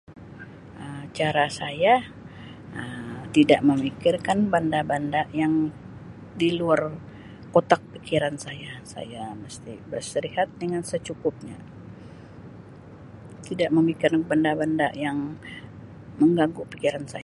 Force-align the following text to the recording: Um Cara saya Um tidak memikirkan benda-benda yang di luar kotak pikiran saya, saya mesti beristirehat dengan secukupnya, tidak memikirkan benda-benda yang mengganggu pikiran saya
Um 0.83 1.01
Cara 1.17 1.45
saya 1.59 1.95
Um 2.79 3.15
tidak 3.37 3.61
memikirkan 3.69 4.37
benda-benda 4.53 5.21
yang 5.41 5.53
di 6.41 6.49
luar 6.59 6.81
kotak 7.53 7.81
pikiran 7.93 8.35
saya, 8.45 8.71
saya 8.93 9.23
mesti 9.43 9.73
beristirehat 9.89 10.49
dengan 10.61 10.81
secukupnya, 10.91 11.57
tidak 13.49 13.69
memikirkan 13.77 14.21
benda-benda 14.29 14.87
yang 15.05 15.17
mengganggu 16.21 16.63
pikiran 16.73 17.05
saya 17.11 17.19